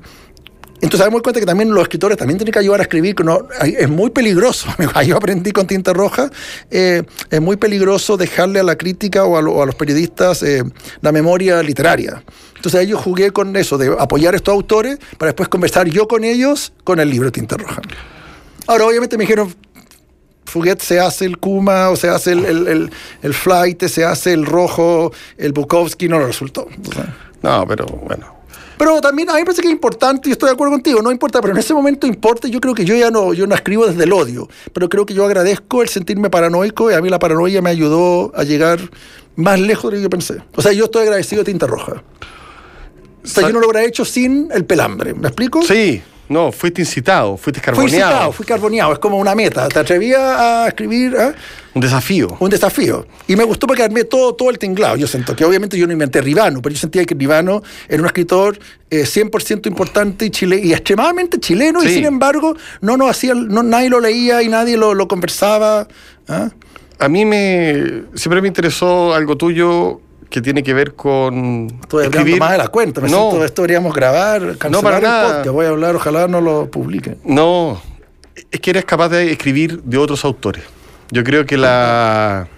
[0.85, 3.17] entonces doy cuenta que también los escritores también tienen que ayudar a escribir,
[3.63, 4.69] es muy peligroso.
[5.07, 6.31] Yo aprendí con tinta roja,
[6.71, 10.63] eh, es muy peligroso dejarle a la crítica o a, los periodistas eh,
[11.01, 12.23] la memoria literaria.
[12.57, 16.07] Entonces ahí yo jugué con eso, de apoyar a estos autores para después conversar yo
[16.07, 17.81] con ellos con el libro Tinta Roja.
[18.67, 19.55] Ahora, obviamente me dijeron,
[20.45, 22.91] Fuguet se hace el Kuma, o se hace el, el, el,
[23.23, 26.67] el Flight, se hace el Rojo, el Bukowski, no lo resultó.
[27.43, 28.34] No, pero bueno.
[28.79, 31.11] Pero también a mí me parece que es importante, y estoy de acuerdo contigo, no
[31.13, 33.87] importa, pero en ese momento importa, yo creo que yo ya no, yo no escribo
[33.87, 37.19] desde el odio, pero creo que yo agradezco el sentirme paranoico y a mí la
[37.19, 38.79] paranoia me ayudó a llegar
[39.37, 40.43] más lejos de lo que yo pensé.
[40.55, 42.03] O sea, yo estoy agradecido de Tinta Roja.
[43.23, 45.63] O sea, Sa- yo no lo hubiera hecho sin el pelambre, ¿me explico?
[45.63, 48.13] Sí, no, fuiste incitado, fuiste Fui carboneado.
[48.13, 49.69] citado, fui carboneado, es como una meta.
[49.69, 51.35] Te atrevías a escribir ¿ah?
[51.75, 52.37] Un desafío.
[52.39, 53.07] un desafío.
[53.27, 54.97] Y me gustó porque armé todo, todo el tinglado.
[54.97, 58.07] Yo siento que obviamente yo no inventé Ribano, pero yo sentía que Ribano era un
[58.07, 58.59] escritor
[58.91, 63.63] eh, 100% importante y, chile, y extremadamente chileno, y sin embargo no nos hacía, no,
[63.63, 65.89] nadie lo leía y nadie lo, lo conversaba.
[66.29, 66.51] ¿ah?
[66.99, 72.37] A mí me siempre me interesó algo tuyo que tiene que ver con Estoy hablando
[72.39, 73.01] más de la cuenta.
[73.01, 75.29] Me no, siento, esto deberíamos grabar, cancelar para el nada.
[75.29, 75.49] podcast.
[75.49, 77.19] Voy a hablar, ojalá no lo publiquen.
[77.25, 77.81] no,
[78.51, 80.63] es que eres capaz de escribir de otros autores.
[81.11, 82.49] Yo creo que la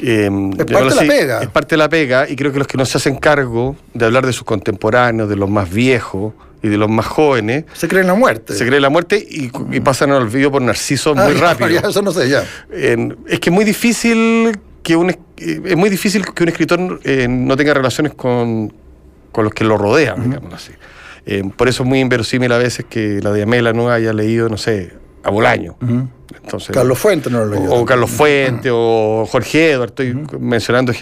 [0.00, 1.42] eh, yo parte de la pega.
[1.42, 4.04] Es parte de la pega y creo que los que no se hacen cargo de
[4.04, 8.00] hablar de sus contemporáneos, de los más viejos y de los más jóvenes, Se cree
[8.02, 8.54] en la muerte.
[8.54, 11.68] se creen la muerte y, y pasan al olvido por narcisos Ah, muy rápido.
[11.70, 12.44] ya, eso no sé, ya.
[12.72, 16.48] Eh, es que es muy difícil que un es, eh, es muy difícil que un
[16.48, 18.72] escritor eh, no tenga relaciones con,
[19.30, 20.72] con los que lo rodean, digámoslo así.
[21.26, 24.56] Eh, por eso es muy inverosímil a veces que la Diamela no haya leído, no
[24.56, 25.76] sé, a Bolaño.
[26.42, 27.72] Entonces, Carlos Fuentes no lo leyó.
[27.72, 30.92] o Carlos Fuente, o Jorge Edward, estoy mencionando.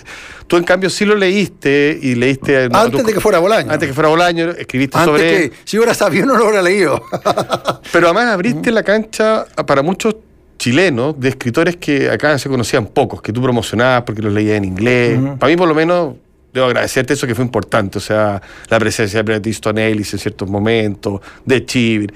[0.46, 2.68] Tú, en cambio, sí lo leíste y leíste.
[2.68, 3.70] no, Antes tú- de que fuera Bolaño.
[3.70, 5.22] Antes que fuera Bolaño, escribiste Antes sobre.
[5.30, 5.52] que, él.
[5.64, 7.00] si hubiera sabido, no lo hubiera leído.
[7.92, 10.16] Pero además abriste la cancha para muchos
[10.58, 14.64] chilenos de escritores que acá se conocían pocos, que tú promocionabas porque los leías en
[14.64, 15.18] inglés.
[15.38, 16.14] Para mí, por lo menos,
[16.52, 17.98] debo agradecerte eso que fue importante.
[17.98, 22.12] O sea, la presencia de Bret Easton Ellis en ciertos momentos, de Chivir,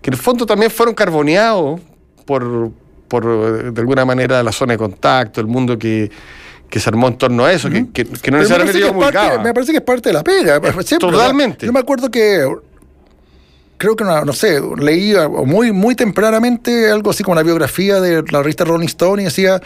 [0.00, 1.80] que en el fondo también fueron carboneados
[2.24, 2.70] por,
[3.08, 6.10] por eh, de alguna manera, la zona de contacto, el mundo que,
[6.68, 9.12] que se armó en torno a eso, que, que- que no Pero me, parece necesariamente
[9.12, 10.60] parte, me parece que es parte de la pega.
[10.82, 11.66] siempre, Totalmente.
[11.66, 12.46] yo me acuerdo que,
[13.76, 18.00] creo que, no, no sé, leí algo muy, muy tempranamente algo así como la biografía
[18.00, 19.60] de la revista Rolling Stone y decía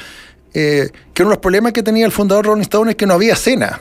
[0.54, 3.14] eh, que uno de los problemas que tenía el fundador Rolling Stone es que no
[3.14, 3.80] había cena.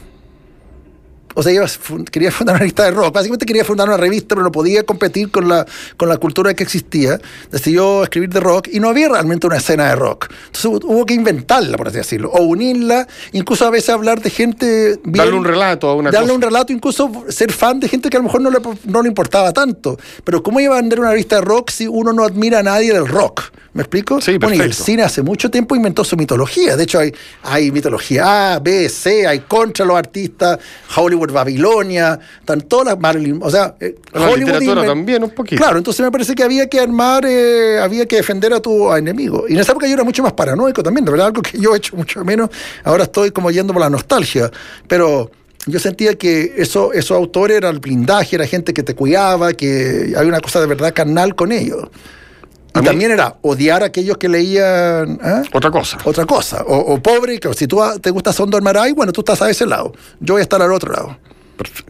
[1.36, 3.13] O sea, fun- quería fundar una revista de rock.
[3.13, 5.65] Básicamente quería fundar una revista, pero no podía competir con la,
[5.98, 7.20] con la cultura que existía.
[7.52, 10.28] Decidió escribir de rock y no había realmente una escena de rock.
[10.48, 14.30] Entonces hubo, hubo que inventarla, por así decirlo, o unirla, incluso a veces hablar de
[14.30, 15.00] gente.
[15.04, 16.36] bien- Darle un relato a una darle cosa.
[16.36, 19.08] un relato, incluso ser fan de gente que a lo mejor no le, no le
[19.10, 19.98] importaba tanto.
[20.24, 22.94] Pero ¿cómo iba a vender una revista de rock si uno no admira a nadie
[22.94, 23.44] del rock?
[23.74, 24.20] ¿Me explico?
[24.20, 24.84] Sí, bueno, y el perfecto.
[24.84, 26.76] cine hace mucho tiempo inventó su mitología.
[26.76, 30.60] De hecho, hay, hay mitología A, B, C, hay contra los artistas,
[30.94, 33.40] Hollywood, Babilonia, están todas las Marilyn.
[33.42, 35.62] O sea, eh, La literatura también, un poquito.
[35.62, 39.46] Claro, entonces me parece que había que armar, eh, había que defender a tu enemigo.
[39.48, 41.74] Y en esa época yo era mucho más paranoico también, de verdad, algo que yo
[41.74, 42.50] he hecho mucho menos.
[42.84, 44.52] Ahora estoy como yendo por la nostalgia.
[44.86, 45.32] Pero
[45.66, 50.14] yo sentía que eso, esos autores eran el blindaje, era gente que te cuidaba, que
[50.18, 51.88] había una cosa de verdad carnal con ellos.
[52.74, 55.44] Y también era odiar a aquellos que leían ¿ah?
[55.54, 55.98] otra cosa.
[56.06, 56.64] Otra cosa.
[56.64, 59.66] O, o pobre, que si tú te gusta Sondor Maray, bueno, tú estás a ese
[59.66, 59.94] lado.
[60.20, 61.18] Yo voy a estar al otro lado.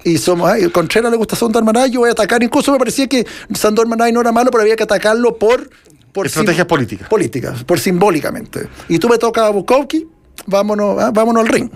[0.03, 2.41] Y somos, ay, Contreras le gusta Sondor Maray, yo voy a atacar.
[2.41, 5.69] Incluso me parecía que Sondor Maray no era malo, pero había que atacarlo por.
[6.11, 7.07] por Estrategias políticas.
[7.07, 8.67] Políticas, por simbólicamente.
[8.89, 10.07] Y tú me tocas a Bukowski,
[10.47, 11.11] vámonos, ¿ah?
[11.13, 11.69] vámonos al ring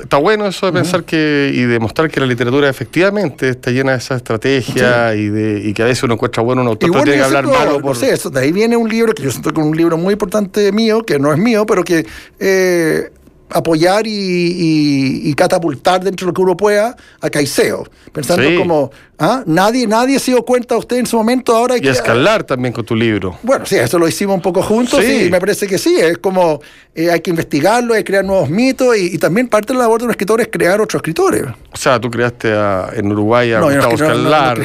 [0.00, 3.98] está bueno eso de pensar que y demostrar que la literatura efectivamente está llena de
[3.98, 7.18] esa estrategia y de y que a veces uno encuentra bueno un autor bueno, tiene
[7.18, 7.96] que hablar malo por...
[7.96, 10.12] no eso, de ahí viene un libro que yo siento que es un libro muy
[10.14, 12.06] importante mío que no es mío pero que
[12.38, 13.10] eh,
[13.54, 17.84] apoyar y, catapultar dentro de lo que uno pueda a Caicedo.
[18.12, 19.42] Pensando como, ¿ah?
[19.46, 21.76] nadie, nadie se dio cuenta a usted en su momento ahora.
[21.78, 23.38] Y escalar también con tu libro.
[23.42, 26.60] Bueno, sí, eso lo hicimos un poco juntos y me parece que sí, es como
[26.94, 30.00] eh, hay que investigarlo, hay que crear nuevos mitos y, también parte de la labor
[30.00, 31.44] de un escritor es crear otros escritores.
[31.72, 32.52] O sea, tú creaste
[32.94, 34.58] en Uruguay a Gustavo Escalar.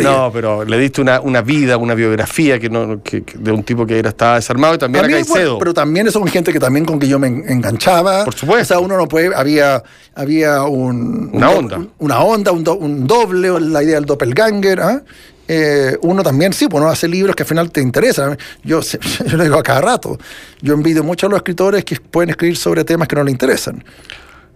[0.00, 3.98] No, pero le diste una, una vida, una biografía que no, de un tipo que
[3.98, 5.58] era, estaba desarmado y también, a Caicedo.
[5.58, 8.62] pero también son gente que también con que yo me enganchaba por supuesto.
[8.62, 9.34] O sea, uno no puede.
[9.34, 9.82] Había,
[10.14, 11.86] había un, una onda.
[11.98, 14.80] una onda, un, doble, la idea del doppelganger.
[14.80, 15.02] ¿ah?
[15.46, 18.38] Eh, uno también, sí, pues uno hace libros que al final te interesan.
[18.62, 18.80] Yo,
[19.26, 20.18] yo lo digo a cada rato.
[20.60, 23.84] Yo envidio mucho a los escritores que pueden escribir sobre temas que no les interesan.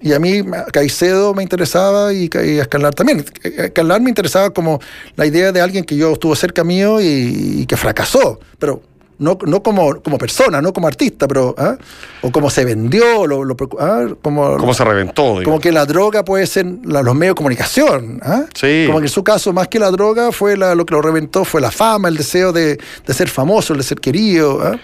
[0.01, 3.25] Y a mí Caicedo me interesaba y, y Escalar también.
[3.43, 4.81] Escalar me interesaba como
[5.17, 8.39] la idea de alguien que yo estuvo cerca mío y, y que fracasó.
[8.59, 8.83] Pero
[9.19, 11.77] no, no como, como persona, no como artista, pero ¿ah?
[12.23, 14.07] o como se vendió, lo, ¿ah?
[14.23, 15.41] como, como se reventó.
[15.45, 18.21] Como que la droga puede ser los medios de comunicación.
[18.23, 18.45] ¿ah?
[18.55, 18.85] Sí.
[18.87, 21.61] Como que en su caso, más que la droga, fue lo que lo reventó fue
[21.61, 24.79] la fama, el deseo de, de ser famoso, el de ser querido.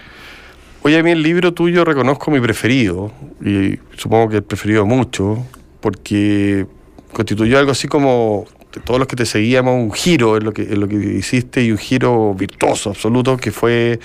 [0.81, 3.11] Oye, a mí el libro tuyo reconozco mi preferido,
[3.43, 5.43] y supongo que el preferido mucho,
[5.81, 6.67] porque
[7.11, 8.45] constituyó algo así como
[8.83, 11.71] todos los que te seguíamos, un giro en lo que, en lo que hiciste y
[11.71, 13.99] un giro virtuoso, absoluto, que fue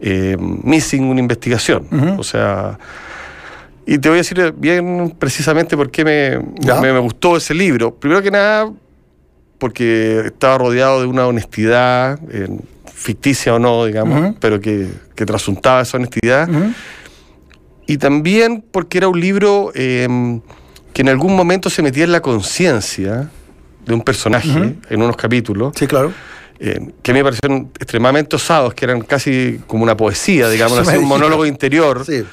[0.00, 1.86] eh, Missing una investigación.
[2.18, 2.78] O sea,
[3.86, 6.38] y te voy a decir bien precisamente por qué me,
[6.80, 7.94] me, gustó ese libro.
[7.94, 8.72] Primero que nada,
[9.58, 12.18] porque estaba rodeado de una honestidad,
[12.92, 16.48] ficticia o no, digamos, pero que, que, trasuntaba esa honestidad.
[17.86, 20.40] Y también porque era un libro eh,
[20.92, 23.30] que en algún momento se metía en la conciencia
[23.86, 25.72] de un personaje en unos capítulos.
[25.76, 26.12] Sí, claro.
[26.58, 31.04] Eh, que me parecieron extremadamente osados, que eran casi como una poesía, digamos, así, un
[31.04, 32.04] monólogo interior.
[32.04, 32.24] Sí.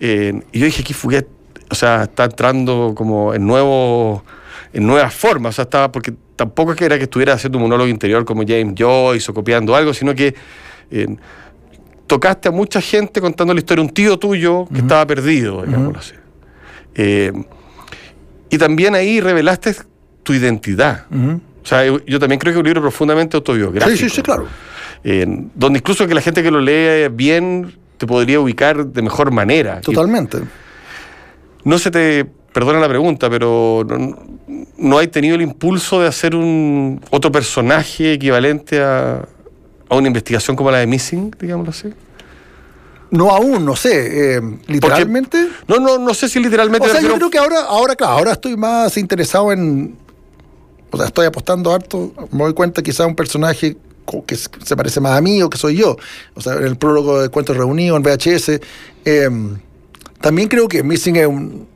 [0.00, 1.28] Eh, y yo dije, aquí Fouquet,
[1.70, 4.24] o sea, está entrando como en nuevo,
[4.72, 7.64] en nuevas formas, o sea, estaba, porque tampoco es que era que estuviera haciendo un
[7.64, 10.34] monólogo interior como James Joyce o copiando algo, sino que
[10.90, 11.16] eh,
[12.06, 15.98] tocaste a mucha gente contando la historia de un tío tuyo que estaba perdido, digámoslo
[15.98, 16.14] así.
[18.50, 19.74] y también ahí revelaste
[20.28, 21.06] tu identidad.
[21.10, 23.96] O sea, yo, también creo que es un libro profundamente autobiográfico.
[23.96, 24.46] Sí, sí, sí, claro.
[25.54, 29.80] donde incluso que la gente que lo lee bien te podría ubicar de mejor manera.
[29.80, 30.40] Totalmente.
[31.64, 34.18] no se te, perdona la pregunta, pero no,
[34.76, 39.26] no hay tenido el impulso de hacer un otro personaje equivalente a,
[39.88, 41.88] a una investigación como la de Missing, digámoslo así.
[43.10, 45.48] No aún, no sé, eh, literalmente.
[45.66, 46.86] no, no, no sé si literalmente.
[46.86, 49.96] O sea, yo creo que ahora, ahora, claro, ahora estoy más interesado en
[50.90, 53.76] o sea, estoy apostando harto, me doy cuenta quizás un personaje
[54.26, 55.96] que se parece más a mí o que soy yo.
[56.34, 58.60] O sea, en el prólogo de Cuentos Reunidos, en VHS.
[59.04, 59.58] Em,
[60.20, 61.68] también creo que Missing es un,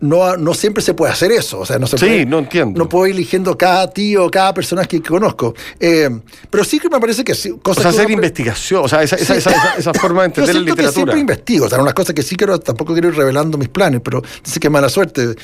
[0.00, 1.60] no, no siempre se puede hacer eso.
[1.60, 2.78] O sea, no se sí, no entiendo.
[2.78, 5.54] No puedo ir eligiendo cada tío, cada personaje que, conozco.
[5.80, 7.86] Em, pero sí que me parece que sí, cosas.
[7.86, 10.88] O sea, hacer investigación, o sea, esa, esa, esa, esa forma de entender la literatura.
[10.88, 13.68] Que siempre investigo, o sea, unas cosas que sí quiero, tampoco quiero ir revelando mis
[13.68, 15.34] planes, pero dice que mala suerte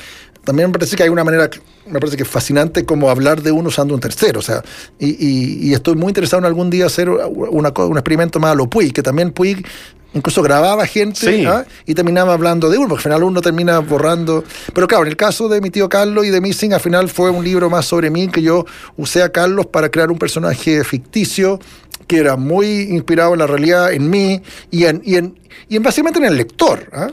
[0.45, 1.49] también me parece que hay una manera,
[1.87, 4.63] me parece que es fascinante como hablar de uno usando un tercero, o sea,
[4.99, 8.69] y, y, estoy muy interesado en algún día hacer una, un experimento más a lo
[8.69, 9.65] Puig, que también Puig
[10.15, 11.65] incluso grababa gente ¿ah?
[11.85, 14.43] y terminaba hablando de uno, porque al final uno termina borrando.
[14.73, 17.29] Pero claro, en el caso de mi tío Carlos y de Missing, al final fue
[17.29, 18.65] un libro más sobre mí que yo
[18.97, 21.59] usé a Carlos para crear un personaje ficticio
[22.07, 25.83] que era muy inspirado en la realidad, en mí y en, y en, y en
[25.83, 26.89] básicamente en el lector.
[26.93, 27.09] ¿ah?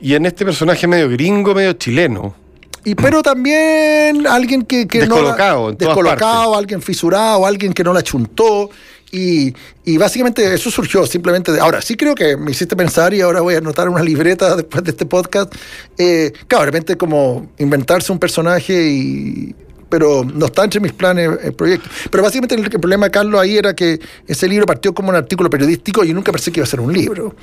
[0.00, 2.45] Y en este personaje medio gringo, medio chileno.
[2.86, 8.00] Y, pero también alguien que, que descolocado, no descolocado, alguien fisurado, alguien que no la
[8.00, 8.70] chuntó.
[9.10, 9.52] Y,
[9.84, 11.58] y, básicamente eso surgió simplemente de...
[11.58, 14.84] Ahora, sí creo que me hiciste pensar y ahora voy a anotar una libreta después
[14.84, 15.52] de este podcast.
[15.98, 19.56] Eh, claro, de repente como inventarse un personaje y...
[19.88, 21.88] Pero no está entre mis planes el proyecto.
[22.08, 25.50] Pero básicamente el, el problema, Carlos, ahí era que ese libro partió como un artículo
[25.50, 27.34] periodístico y yo nunca pensé que iba a ser un libro.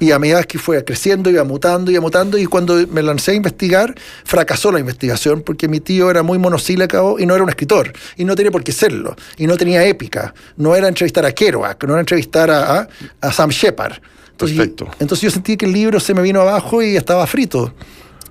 [0.00, 3.34] Y a medida que fue creciendo, iba mutando, iba mutando, y cuando me lancé a
[3.34, 7.92] investigar, fracasó la investigación porque mi tío era muy monosílabo y no era un escritor,
[8.16, 11.84] y no tenía por qué serlo, y no tenía épica, no era entrevistar a Kerouac,
[11.84, 12.88] no era entrevistar a,
[13.20, 13.98] a, Sam Shepard.
[14.30, 14.88] Entonces, Perfecto.
[14.98, 17.74] entonces yo sentí que el libro se me vino abajo y estaba frito.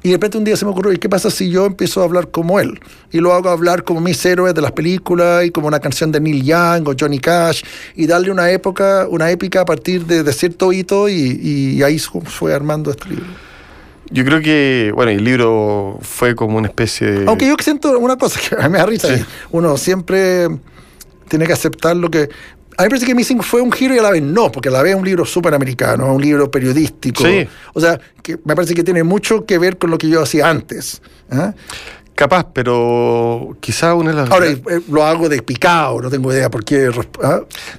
[0.02, 2.06] Y de repente un día se me ocurrió, ¿y qué pasa si yo empiezo a
[2.06, 2.80] hablar como él?
[3.12, 6.22] Y lo hago hablar como mis héroes de las películas y como una canción de
[6.22, 7.64] Neil Young o Johnny Cash
[7.96, 12.00] y darle una época, una épica a partir de, de cierto hito y, y ahí
[12.00, 13.26] fue armando este libro.
[14.12, 17.28] Yo creo que, bueno, el libro fue como una especie de...
[17.28, 19.24] Aunque yo siento una cosa que me da risa, sí.
[19.52, 20.48] uno siempre
[21.28, 22.30] tiene que aceptar lo que...
[22.78, 24.70] A mí me parece que Missing fue un giro y a la vez no, porque
[24.70, 27.26] a la vez es un libro súper americano, un libro periodístico.
[27.26, 27.48] Sí.
[27.74, 30.50] O sea, que me parece que tiene mucho que ver con lo que yo hacía
[30.50, 31.02] antes.
[31.32, 31.52] ¿eh?
[32.16, 34.30] Capaz, pero quizá una de las...
[34.30, 36.90] Ahora, eh, lo hago de picado, no tengo idea por qué.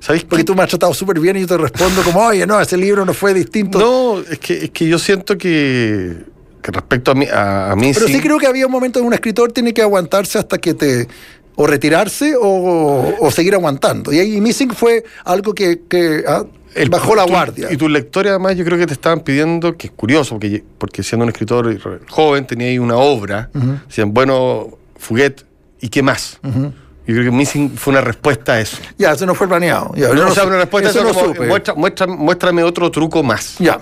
[0.00, 2.59] ¿Sabéis Porque tú me has tratado súper bien y yo te respondo como, oye, no,
[2.59, 3.79] ese libro no fue distinto.
[3.79, 6.24] No, es que, es que yo siento que,
[6.62, 9.05] que respecto a mí, a, a mí Pero sí creo que había un momento en
[9.05, 11.07] un escritor tiene que aguantarse hasta que te
[11.56, 14.12] o retirarse o, o, seguir aguantando.
[14.12, 17.72] Y ahí Missing fue algo que, que ah, el, bajó la tu, guardia.
[17.72, 21.02] Y tus lectores además yo creo que te estaban pidiendo, que es curioso, porque, porque
[21.02, 23.86] siendo un escritor joven tenía ahí una obra, uh -huh.
[23.86, 25.44] decían, bueno, Fuguet,
[25.80, 26.38] ¿y qué más?
[26.42, 26.72] Uh -huh.
[27.06, 28.76] Yo creo que Missing fue una respuesta a eso.
[28.96, 29.92] Ya, eso no fue planeado.
[29.96, 31.46] Ya, no, no, o sea, una respuesta eso a eso no como, supe.
[31.46, 33.56] muestra, muestra, muéstrame otro truco más.
[33.58, 33.80] Ya.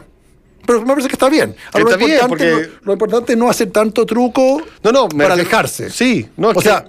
[0.64, 1.54] Pero me parece que está bien.
[1.72, 2.70] Ahora, está lo, bien importante, porque...
[2.80, 5.90] lo, lo, importante es no hacer tanto truco no, no, para alejarse.
[5.90, 6.86] Sí, no, o sea,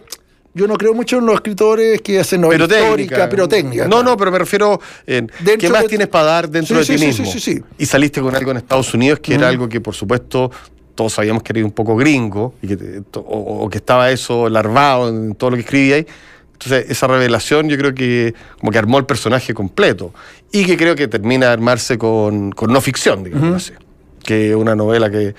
[0.53, 3.83] yo no creo mucho en los escritores que hacen novela histórica, pirotécnica.
[3.83, 4.03] No, claro.
[4.03, 5.89] no, pero me refiero en qué más de...
[5.89, 7.31] tienes para dar dentro sí, de ti sí, mismo.
[7.31, 9.39] Sí, sí, y saliste con algo en Estados Unidos que Mm.
[9.39, 10.51] era algo que, por supuesto,
[10.95, 15.07] todos sabíamos que era un poco gringo y que, o, o, que estaba eso larvado
[15.07, 16.05] en todo lo que escribía ahí.
[16.53, 20.13] Entonces, esa revelación yo creo que como que armó el personaje completo
[20.51, 23.73] y que creo que termina de armarse con, con no ficción, digamos así.
[24.23, 25.35] Que es una novela que,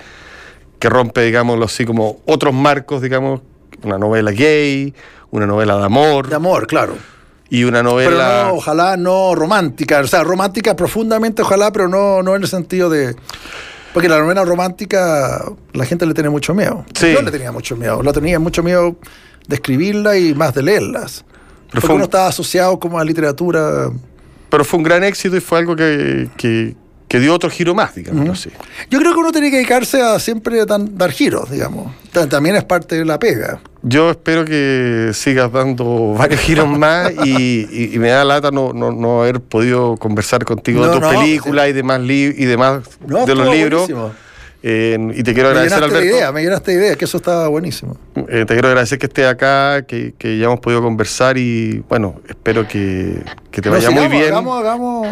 [0.79, 3.41] que rompe, digámoslo así, como otros marcos, digamos,
[3.83, 4.93] una novela gay,
[5.31, 6.27] una novela de amor.
[6.29, 6.95] De amor, claro.
[7.49, 8.09] Y una novela.
[8.43, 9.99] Pero no, ojalá no romántica.
[9.99, 13.15] O sea, romántica profundamente, ojalá, pero no, no en el sentido de.
[13.93, 16.85] Porque la novela romántica, la gente le tiene mucho miedo.
[16.97, 17.11] Sí.
[17.13, 18.01] Yo le tenía mucho miedo.
[18.03, 18.95] La tenía mucho miedo
[19.47, 21.25] de escribirla y más de leerlas.
[21.27, 23.89] Pero Porque fue un- uno estaba asociado como a literatura.
[24.49, 26.75] Pero fue un gran éxito y fue algo que, que,
[27.11, 28.31] que dio otro giro más, digamos Ujú.
[28.31, 28.49] así.
[28.89, 31.93] Yo creo que uno tiene que dedicarse a siempre dan- dar giros, digamos.
[32.13, 33.59] Ta- También es parte de la pega.
[33.83, 38.71] Yo espero que sigas dando varios giros más y, y- y me da lata no,
[38.71, 42.83] no, no haber podido conversar contigo de No, tus no, películas y demás, y demás
[43.25, 43.91] de los libros.
[44.63, 46.05] Eh, y te quiero Me agradecer, de Alberto.
[46.05, 47.97] idea, me llenaste de idea, que eso estaba buenísimo.
[48.29, 52.21] Eh, te quiero agradecer que estés acá, que, que ya hemos podido conversar y bueno,
[52.29, 55.07] espero que, que te vaya muy sigamos, bien Hagamos, hagamos.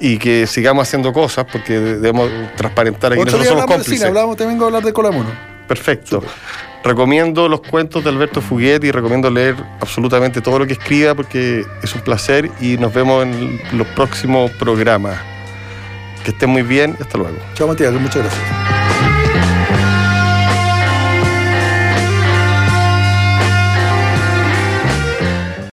[0.00, 3.20] Y que sigamos haciendo cosas porque debemos transparentar aquí.
[3.22, 4.08] Otro Nosotros somos cine, cómplices.
[4.08, 5.30] hablamos, te vengo a hablar de Colamuno.
[5.68, 6.22] Perfecto.
[6.84, 11.64] Recomiendo los cuentos de Alberto Fuguet y recomiendo leer absolutamente todo lo que escriba porque
[11.82, 15.16] es un placer y nos vemos en los próximos programas.
[16.24, 17.36] Que estén muy bien, hasta luego.
[17.54, 18.71] Chao, Matías, muchas gracias.